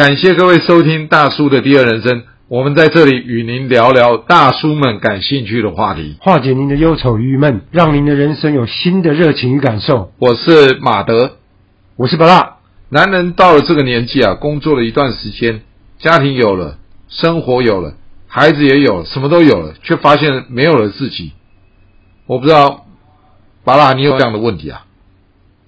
[0.00, 6.16] 感谢各位收听大叔的第二人生，我们在这里与您聊聊大叔们感兴趣的话题。
[6.20, 10.10] 化解您的忧愁郁闷，让您的人生有新的热情与感受。
[10.18, 11.36] 我是马德，
[11.96, 12.56] 我是巴拉。
[12.88, 15.60] 男人到了这个年纪啊，工作了一段时间，
[15.98, 16.78] 家庭有了，
[17.10, 17.92] 生活有了，
[18.26, 21.32] 孩子也有了，什么都有了，却发现没有了自己。
[22.24, 22.86] 我不知道，
[23.64, 24.86] 巴拉，你有这样的问题啊？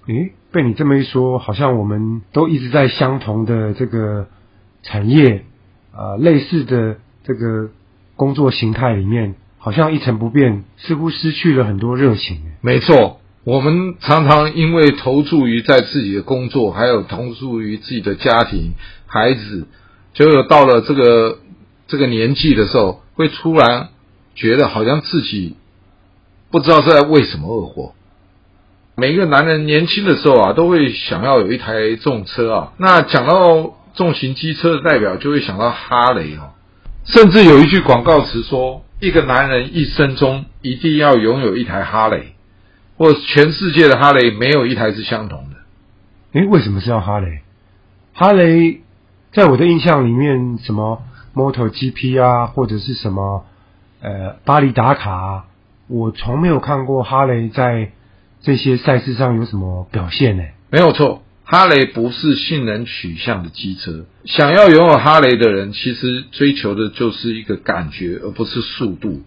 [0.07, 4.27] 诶，被你这么一说，好像我们都一直在相同的这个
[4.83, 5.45] 产业
[5.91, 7.71] 啊、类似的这个
[8.15, 12.43] 工作形态里面，好像一成不变，似乎失去了很多热情。
[12.61, 18.73] 没错，我们常常因为投注于在自己的工作，还有投注于自己的家庭、
[19.07, 19.67] 孩子，
[20.13, 21.39] 结果到了这个
[21.87, 23.89] 这个年纪的时候，会突然
[24.35, 25.55] 觉得好像自己
[26.51, 27.95] 不知道是在为什么而活。
[28.95, 32.73] 每一个男人年轻的时候啊，都会想要有一台重车啊。
[32.77, 36.51] 那讲到重型机车的代表，就会想到哈雷哦。
[37.05, 42.35] 甚至有一句广告词说，一个男人一生中一定要拥有一台哈雷，
[42.97, 46.39] 或全世界的哈雷没有一台是相同的。
[46.39, 47.39] 诶，为什么是要哈雷？
[48.13, 48.81] 哈雷
[49.31, 51.01] 在我的印象里面，什么
[51.33, 53.43] MotoGP 啊，或者是什么
[54.01, 55.45] 呃巴黎打卡、
[55.87, 57.91] 我从没有看过哈雷在
[58.43, 60.43] 这些赛事上有什么表现呢？
[60.69, 64.05] 没有错，哈雷不是性能取向的机车。
[64.25, 69.21] 想要拥有哈雷的人，其实追求的就是一个感觉，而不是速度。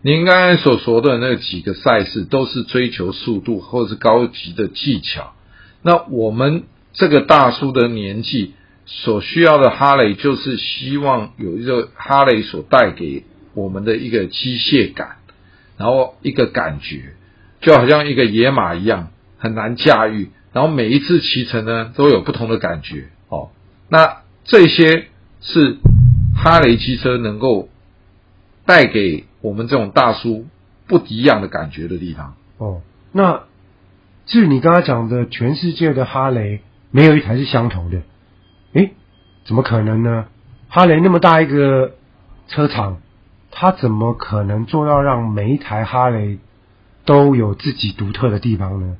[0.00, 5.34] 您刚才所说的那几个赛事，都是追求速度或是高级的技巧。
[5.82, 8.54] 那我们这个大叔的年纪
[8.86, 15.18] 所需要的哈雷，就是希望有一个哈雷所带给我们的一个机械感，
[15.76, 17.14] 然后一个感觉，
[17.62, 20.30] 就好像一个野马一样，很难驾驭。
[20.52, 23.06] 然后每一次骑乘呢，都有不同的感觉。
[23.28, 23.48] 哦，
[23.88, 25.06] 那这些
[25.40, 25.78] 是
[26.36, 27.70] 哈雷机车能够
[28.66, 30.46] 带给我们这种大叔
[30.86, 32.34] 不一样的感觉的地方。
[32.58, 33.44] 哦，那
[34.26, 38.02] 至于你刚刚讲的，全世界的哈雷没有一台是相同的，
[38.74, 38.90] 诶，
[39.46, 40.26] 怎么可能呢？
[40.68, 41.92] 哈雷那么大一个
[42.48, 43.00] 车厂，
[43.50, 46.38] 它怎么可能做到让每一台哈雷
[47.04, 48.96] 都有自己独特的地方呢？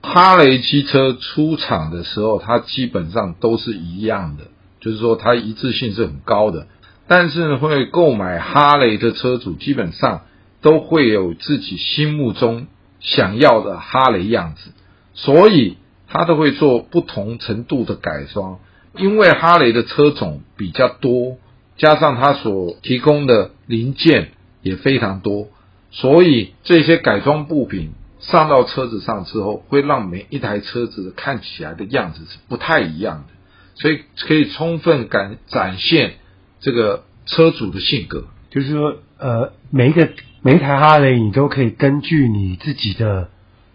[0.00, 4.44] 哈雷机车出厂的时候，它基本上都是一样的，
[4.80, 6.66] 就是说它一致性是很高的。
[7.06, 10.22] 但是，会购买哈雷的车主基本上
[10.60, 12.66] 都会有自己心目中
[13.00, 14.70] 想要的哈雷样子，
[15.14, 18.58] 所以他都会做不同程度的改装。
[18.96, 21.36] 因为哈雷的车种比较多，
[21.76, 25.48] 加上它所提供的零件也非常多，
[25.90, 33.34] 所以这些改装布品上到车子上之后，会让每一台车子看起来的样子是不太一样的，
[33.74, 36.14] 所以可以充分感展现
[36.60, 38.24] 这个车主的性格。
[38.50, 40.08] 就是说，呃，每一个
[40.42, 43.28] 每一台哈雷，你都可以根据你自己的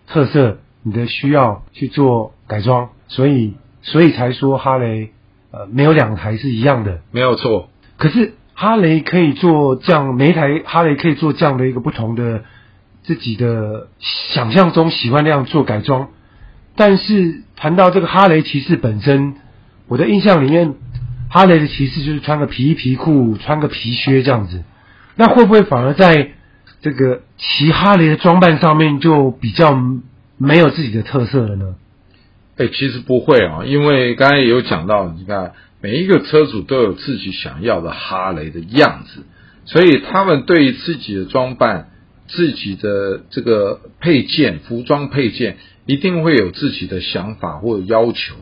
[0.07, 5.12] 特色、你的需要去做改装，所以所以才说哈雷
[5.51, 7.01] 呃没有两台是一样的。
[7.12, 12.44] 没有错，可是哈雷可以做这样，每一台哈雷可以做这样的一个不同的
[13.03, 16.09] 自己的想象中喜欢那样做改装，
[16.75, 19.36] 但是谈到这个哈雷骑士本身，
[19.88, 20.75] 我的印象里面，
[21.30, 24.63] 哈雷的骑士就是穿个皮衣皮裤，穿个皮靴这样子，
[25.16, 26.31] 那会不会反而在
[26.81, 29.78] 这个骑哈雷的装扮上面就比较
[30.38, 31.75] 没有自己的特色了呢？
[32.56, 39.25] 哎、其实不会啊，因为刚才也有讲到，你看每一个车主都有自己想要的哈雷的样子，
[39.66, 41.89] 所以他们对于自己的装扮、
[42.29, 48.35] 自己的这个配件、服装配件，一定会有自己的想法或者要求，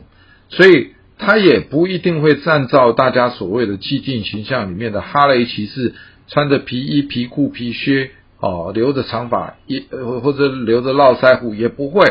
[0.50, 5.94] 所以他也不一定会按照大家所谓的既定形象里面的哈雷骑士
[6.28, 9.80] 穿着皮衣、皮裤、皮靴，哦，留着长发，也
[10.22, 12.06] 或者留着络腮胡，也不会。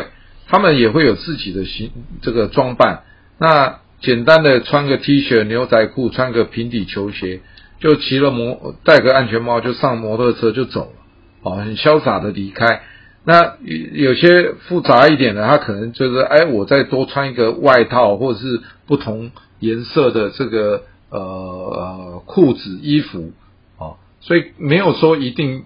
[0.46, 3.04] 他们也会有自己的形这个装扮，
[3.38, 7.40] 那简单的穿个 T 恤、牛仔裤，穿个平底球鞋，
[7.80, 11.02] 就骑了摩，戴个安全帽就上摩托车就走了，
[11.42, 12.82] 哦，很潇洒的离开。
[13.24, 13.56] 那
[13.92, 19.30] 有些复杂一点的，他可能就是，哎，我再多穿一个外套，或者是不同
[19.60, 23.32] 颜色的这个呃裤子、衣服，
[23.78, 25.64] 哦，所以没有说一定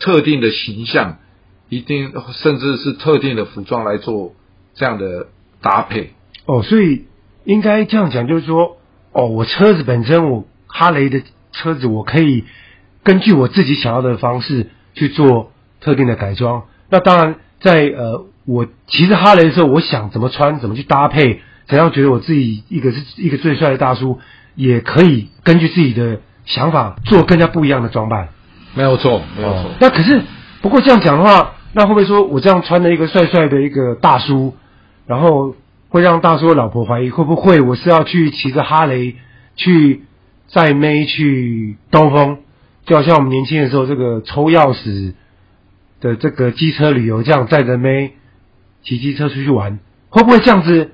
[0.00, 1.18] 特定的形象。
[1.70, 4.34] 一定甚至是特定的服装来做
[4.72, 5.26] 这样的
[5.60, 6.14] 搭配
[6.46, 7.04] 哦，所以
[7.48, 8.76] 应该这样讲，就是说，
[9.12, 12.44] 哦，我车子本身，我哈雷的车子，我可以
[13.02, 15.50] 根据我自己想要的方式去做
[15.80, 16.64] 特定的改装。
[16.90, 24.18] 那当然在，呃，我骑着哈雷的时候，我想怎么穿，怎么去搭配怎样觉得我自己一个是一个最帅的大叔，
[24.54, 28.28] 也可以根据自己的想法做更加不一样的装扮。
[28.74, 29.70] 没有错，没有错。
[29.80, 30.20] 那可是
[30.60, 34.54] 不过这样讲的话，那会不会说我这样穿的一个帅帅的一个大叔，
[35.06, 35.54] 然后
[35.88, 39.16] 会让大叔的老婆怀疑会不会我是要去骑着哈雷
[39.56, 40.02] 去
[40.48, 42.38] 载妹去兜风？
[42.86, 45.14] 就好像我们年轻的时候这个抽钥匙
[46.00, 48.12] 的这个机车旅游，这样载着妹
[48.82, 50.92] 骑机车出去玩，会不会这样子？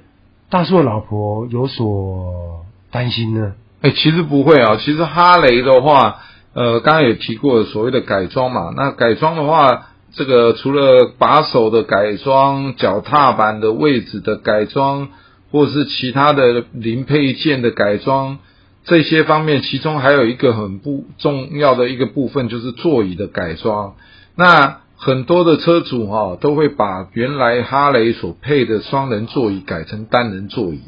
[0.50, 3.54] 大叔的老婆有所担心呢？
[3.80, 4.76] 哎，其实不会啊。
[4.76, 6.16] 其实哈雷的话，
[6.52, 8.72] 呃，刚刚也提过所谓的改装嘛。
[8.76, 15.08] 那改装的话，这个除了把手的改装、脚踏板的位置的改装，
[15.50, 18.38] 或是其他的零配件的改装，
[18.84, 23.96] 这些方面，其中还有一个很不重要的一个部分，就是座椅的改装。
[24.36, 30.80] 那很多的车主哈都会把原来哈雷所配的双人座椅改成单人座椅。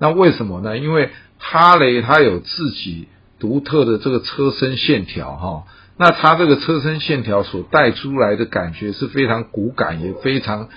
[0.00, 0.76] 那为什么呢？
[0.76, 3.06] 因为哈雷它有自己
[3.38, 5.64] 独特的这个车身线条哈。
[6.02, 10.68] 那它这个车身线条所带出来的感觉是非常骨感，也非常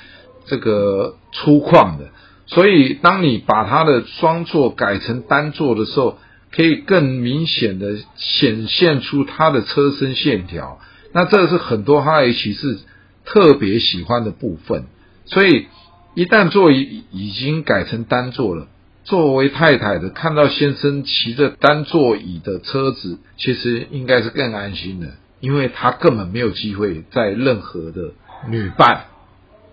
[0.46, 2.10] 这个粗犷的。
[2.46, 6.20] 所以当你把它的双座改成单座的时候，
[6.56, 10.80] 可以更明显的显现出它的车身线条。
[11.12, 12.78] 那这是很多哈雷骑士
[13.26, 14.84] 特别喜欢的部分，
[15.26, 15.66] 所以
[16.14, 18.68] 一旦座椅已经改成单座了，
[19.06, 28.12] 作为太太的看到先生骑着单座椅的车子，其实应该是更安心的，因为他根本没有机会载任何的
[28.50, 29.06] 女伴，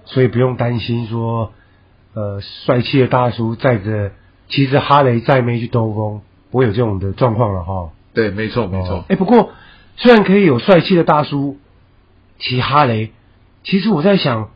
[0.05, 1.53] 所以不用担心说，
[2.15, 4.13] 呃，帅气的大叔载着
[4.49, 6.21] 骑着哈雷载妹去兜风，
[6.53, 7.91] 不会有这种的状况了哈。
[8.15, 9.05] 对，没错，没错。
[9.09, 9.51] 哎，不过。
[9.99, 11.59] 虽然可以有帅气的大叔
[12.39, 13.11] 骑哈雷，
[13.63, 14.49] 其实我在想，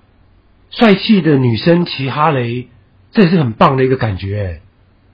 [0.70, 2.68] 帅气的女生骑哈雷，
[3.12, 4.62] 这也是很棒的一个感觉。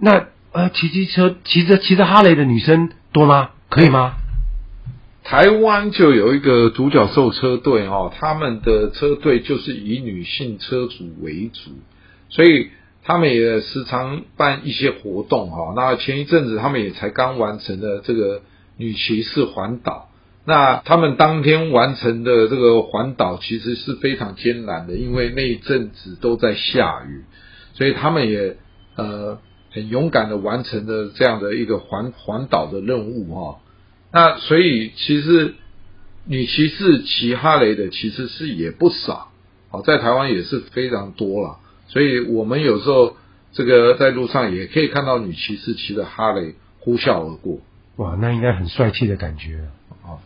[0.04, 3.50] 那呃，骑机车骑着骑着哈雷的女生多吗？
[3.70, 4.14] 可以吗？
[5.22, 11.70] 台湾就有一个独角兽车队哦，他们的车队就是以女性车主为主，
[12.30, 12.70] 所以
[13.04, 15.72] 他们也时常办一些活动哈。
[15.76, 18.42] 那前一阵子他们也才刚完成了这个
[18.76, 20.08] 女骑士环岛。
[20.44, 27.22] 那他们当天完成的这个环岛其实是非常艰难的，因为那一阵子都在下雨，
[27.74, 28.56] 所以他们也
[28.96, 29.38] 呃
[29.72, 33.60] 很勇敢的完成了这样的一个环环岛的任务哈。
[34.12, 35.54] 那所以其实
[36.26, 39.32] 女骑士骑哈雷的其实是也不少，
[39.70, 41.58] 哦，在台湾也是非常多了。
[41.88, 43.16] 所以我们有时候
[43.52, 47.58] 这个在路上也可以看到女骑士骑着哈雷呼啸而过。
[47.96, 49.68] 哇，那应该很帅气的感觉
[50.02, 50.20] 啊。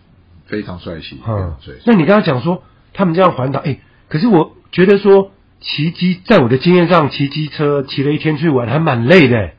[0.47, 1.75] 非常帅气，嗯，对。
[1.85, 2.63] 那你刚刚讲说
[2.93, 9.53] 他们这样环岛，哎，可是我觉得说骑机，在我的经验上，骑机车骑了一天出去玩还蛮累的。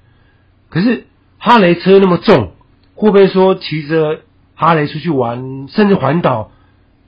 [0.69, 1.05] 可是
[1.37, 2.53] 哈雷车那么重，
[2.95, 4.21] 会不会说骑着
[4.55, 6.51] 哈雷出去玩，甚至环岛，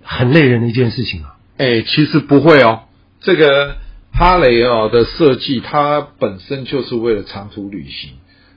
[0.04, 1.38] 很累人的一件事情啊？
[1.58, 2.82] 哎，其实不会哦。
[3.22, 3.76] 这个
[4.12, 8.12] 哈雷哦的设计，它本身就是为了长途旅行，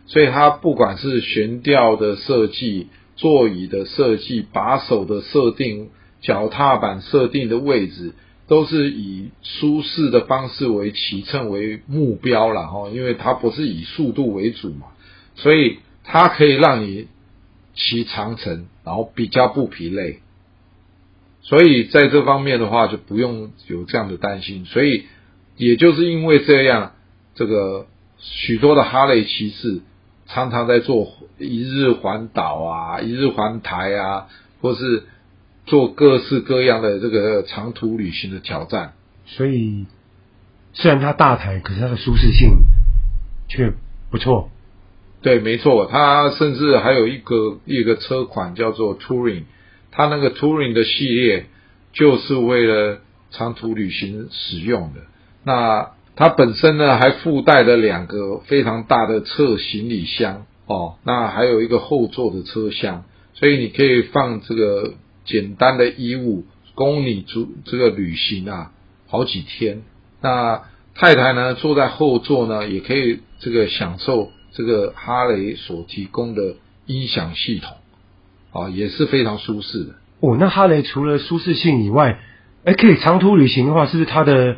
[0.06, 2.88] 所以它不管是悬吊的设计。
[3.14, 5.90] 座椅的设计、把手的设定、
[6.23, 8.14] 脚踏板设定的位置，
[8.52, 14.88] 都是以舒适的方式为骑乘为目标了哈，因为它不是以速度为主嘛，
[15.37, 17.08] 所以它可以让你
[17.74, 20.19] 骑长程，然后比较不疲累。
[21.41, 24.67] 所以在这方面的话，就不用有这样的担心。
[24.67, 25.05] 所以
[25.56, 26.93] 也就是因为这样，
[27.34, 27.86] 这个
[28.19, 29.81] 许多的哈雷骑士。
[30.24, 34.29] 常常在做一日环岛啊，一日环台啊，
[34.62, 35.05] 或是
[35.66, 38.94] 做各式各样的这个长途旅行的挑战。
[39.26, 39.86] 所以，
[40.72, 42.64] 虽然它大台，可是它的舒适性
[43.48, 43.72] 却
[44.10, 44.50] 不错。
[45.22, 49.44] 对，没错，它甚至还有一个一个车款叫做 Touring，
[49.92, 51.46] 它那个 Touring 的系列
[51.92, 52.98] 就是为了
[53.31, 55.02] 长途旅行使用的。
[55.44, 63.04] 那它本身呢，还附带了两个非常大的侧行李箱哦，那还有一个后座的车厢，
[63.34, 68.72] 所以你可以放这个简单的衣物，供你足这个旅行啊
[69.08, 69.82] 好几天。
[70.20, 70.62] 那
[70.94, 77.76] 太太呢坐在后座呢，也可以这个享受这个哈雷所提供的音响系统，
[78.52, 79.94] 啊，也是非常舒适的。
[80.20, 82.20] 哦，那哈雷除了舒适性以外，
[82.64, 84.56] 哎，可以长途旅行的话，是不是它的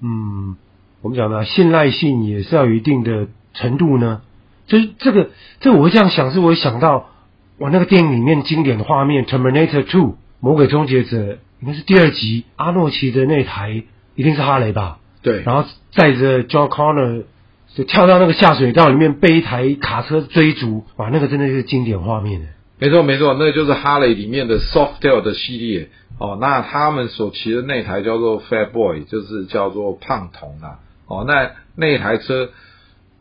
[0.00, 0.56] 嗯？
[1.02, 4.22] 我们讲的信赖性也是要有一定的程度呢，
[4.66, 5.28] 就是这个，
[5.60, 7.10] 这我会这样想，是我想到
[7.64, 10.02] 我那个电影里面经典的画面《Terminator Two》
[10.38, 14.98] 魔鬼终结者，应该是第二集，阿诺奇的那台一定是哈雷吧？
[15.22, 17.24] 对，然后载着 John Connor
[17.74, 22.48] 就跳到那个下水道里面被一台卡车追逐，哇，那个真的是经典画面的。
[22.78, 26.36] 没错没错，那就是哈雷里面的 Softail 的系列哦。
[26.38, 30.80] 那他们所骑的那台叫做 Fat Boy，就是叫做胖童啊。
[31.06, 32.50] 哦，那那台车，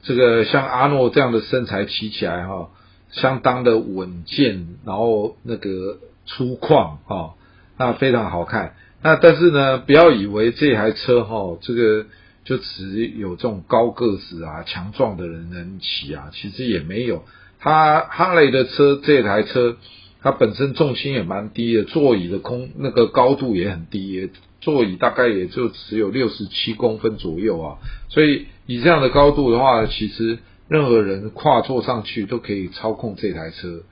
[0.01, 2.67] 这个像阿诺这样的身材骑起来哈，
[3.13, 7.35] 相当的稳健，然后那个粗犷哈，
[7.77, 8.75] 那非常好看。
[9.01, 12.05] 那但是呢，不要以为这台车哈，这个
[12.43, 17.23] 就只有这种高个子啊、强壮的人能骑啊，其实也没有。
[17.59, 19.77] 它哈雷的车这台车，
[20.21, 27.77] 它本身重心也蛮低的，座椅的空那个高度也很低，座椅大概也就只有六十七公分左右啊。
[28.09, 33.83] 所以以这样的高度的话，其实任何人跨坐上去都可以操控这台车，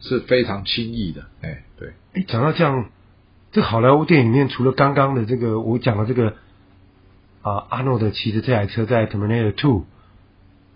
[0.00, 1.26] 是非常轻易的。
[1.42, 1.90] 哎，对。
[2.14, 2.90] 哎，讲到这样，
[3.52, 6.34] 这好莱坞电影里面除了刚刚的这个我讲的这个
[7.42, 9.80] 啊，阿诺德骑着这台车在《Terminator Two》，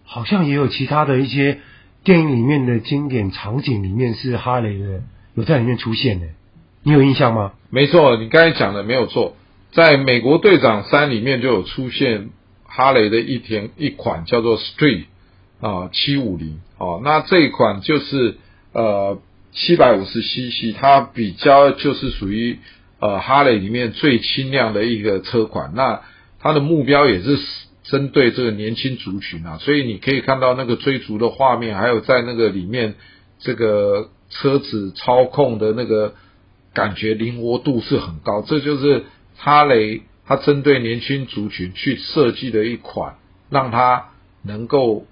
[0.04, 1.60] 好像也有其他的一些。
[2.04, 5.02] 电影里面的经典场景里面是哈雷的
[5.34, 6.28] 有在里面出现的，
[6.84, 7.54] 你有印象吗？
[7.68, 9.36] 没错，你刚才讲的没有错，
[9.72, 12.28] 在美国队长三里面就有出现
[12.62, 15.06] 哈雷的一田一款叫做 Street
[15.60, 18.36] 啊七五零哦，那这一款就是
[18.72, 19.20] 呃
[19.52, 22.58] 七百五十 CC，它比较就是属于
[23.00, 26.02] 呃哈雷里面最轻量的一个车款，那
[26.40, 27.38] 它的目标也是。
[27.88, 32.96] 针对这个年轻族群啊，所以你可以看到那个追逐的画面，还有在那个里面
[33.38, 36.14] 这个车子操控的那个
[36.74, 38.42] 感觉灵活度是很高。
[38.42, 39.04] 这就是
[39.36, 43.18] 哈雷它针对年轻族群去设计的一款，
[43.50, 44.06] 让它
[44.42, 45.06] 能够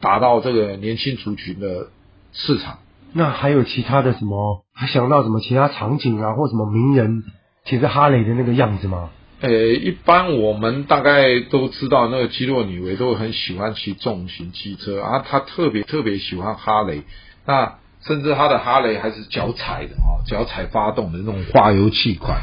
[0.00, 1.88] 达到这个年轻族群的
[2.32, 2.78] 市场。
[3.12, 4.64] 那还有其他的什么？
[4.74, 7.24] 还想到什么其他场景啊，或什么名人
[7.64, 9.10] 骑着哈雷的那个样子吗？
[9.40, 17.02] 呃，一般我们大概都知道，那个基洛女维都很喜欢骑重型机车啊，她特别特别喜欢哈雷，
[17.46, 22.42] 那甚至她的哈雷还是脚踩的啊，脚踩发动的那种化油器款。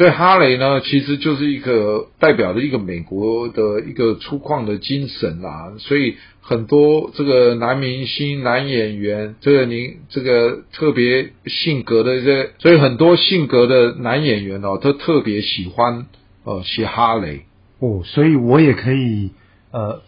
[0.00, 5.74] 所以哈雷呢，其实就是一个代表的一个美国的一个粗犷的精神啦。
[5.76, 16.06] 所以很多这个男明星、男演员，这个您这个特别性格的这，所以很多性格的男演员哦，都特别喜欢。
[16.44, 17.42] 呃，骑哈雷
[17.78, 19.32] 哦，所以我也可以，
[19.70, 20.00] 呃，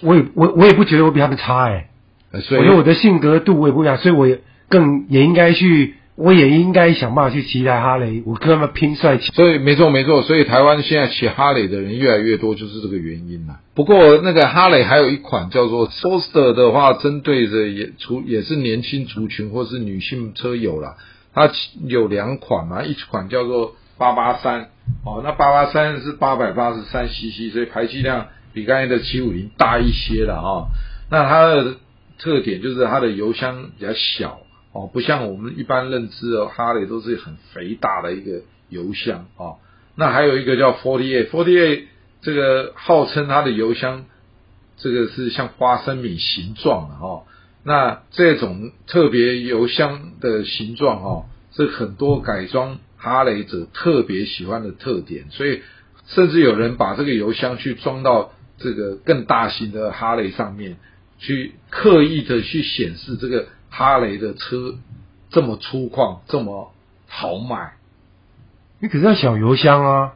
[0.00, 1.88] 我也我我也不觉得我比他们差哎，
[2.42, 9.32] 所以我觉得我的性格度我也不一样，所以我也更也应该去，我也应该想办法去骑台哈雷，我跟他们拼帅气。
[9.32, 13.60] 所以没错没错，所以台湾现在骑哈雷的人越来越多，就是这个原因啦。
[13.74, 20.96] 不过那个哈雷还有一款叫做 s o s t e r 的话，针对着也除也是年轻族群或是女性车友啦，
[21.32, 21.50] 它
[21.86, 23.76] 有两款嘛，一款叫做。
[23.96, 24.70] 八八三
[25.04, 30.66] 哦，那八八三是八百八十三 CC，所以排气量比刚才的七五零大一些了啊。
[31.12, 31.76] 那它的
[32.18, 34.40] 特点就是它的油箱比较小
[34.74, 39.56] 哦，不像我们一般认知的哈雷都是很肥大的一个油箱啊。
[39.96, 41.84] 那还有一个叫 Forty Eight，Forty Eight
[42.20, 44.04] 这个号称它的油箱
[44.76, 47.22] 这个是像花生米形状的哈。
[47.62, 52.78] 那这种特别油箱的形状哈，是很多改装。
[52.96, 55.60] 哈雷者特别喜欢的特点，所以
[56.06, 60.78] 甚至有人把这个油箱去装到这个更大型的哈雷上面，
[61.18, 64.76] 去刻意的去显示这个哈雷的车
[65.30, 66.72] 这么粗犷，这么
[67.08, 67.74] 豪迈。
[68.78, 70.14] 你可是要小油箱啊，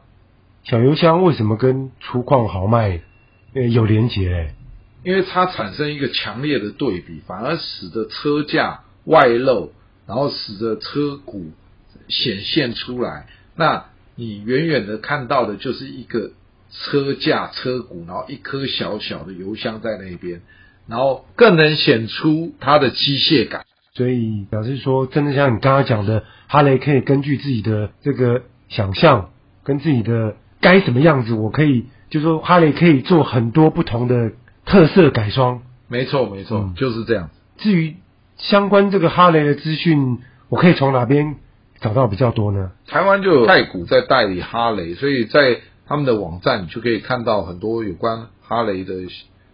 [0.63, 3.01] 小油箱为什么跟粗犷豪迈
[3.53, 4.53] 呃有连结？
[5.03, 9.73] 因为它产生一个强烈的对比，反而使得车架外露，
[10.07, 11.51] 然后使得车骨。
[12.07, 13.85] 显现出来，那
[14.15, 16.31] 你远远的看到的就是一个
[16.71, 20.41] 车架、车骨，然后一颗小小的油箱在那边，
[20.89, 23.65] 然后更能显出它的机械感。
[23.93, 29.29] 所以表示说，真的像你刚刚讲的，哈雷可以根据自己的这个想象
[29.63, 34.31] 跟自己的该什么样子，我可以就说哈雷可以做很多不同的
[34.65, 35.61] 特色改装。
[35.87, 37.29] 没错，没错，就是这样。
[37.57, 37.95] 至于
[38.37, 40.19] 相关这个哈雷的资讯，
[40.49, 41.35] 我可以从哪边？
[41.81, 42.71] 找到比较多呢。
[42.87, 48.95] 台湾就有太古在代理哈雷，所以在他们的网站就可以看到很多有关哈雷的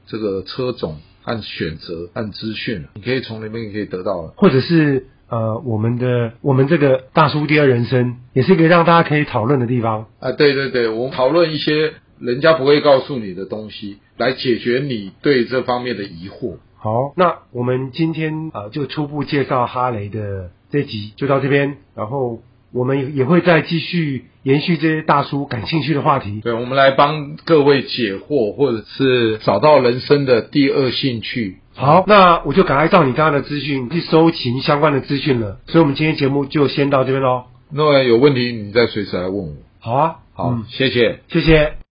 [0.08, 4.34] 这个车种和选择按资讯，你可以从那边也可以得到。
[4.38, 10.32] 或者是呃，我们的我们这个大叔第二人生，也是一个让大家可以讨论的地方啊。
[10.32, 16.58] 对对对，我们讨论一些人家不会告诉你的东西，来解决你对这方面的疑惑。
[16.77, 20.51] 好，那我们今天啊就初步介绍哈雷的。
[20.72, 22.41] 这集就到这边，然后
[22.74, 26.40] 我们也会再继续延续这些大叔感兴趣的话题。
[26.42, 31.58] 对，我们来帮各位解惑，或者是找到人生的第二兴趣。
[31.74, 35.58] 好，那我就赶快照你刚刚的资讯去搜集相关的资讯了。
[35.66, 37.46] 所以，我们今天节目就先到这边喽。
[37.72, 39.54] 那么有问题你再随时来问我。
[39.80, 41.22] 好啊，好，嗯谢谢。
[41.28, 41.78] 谢谢。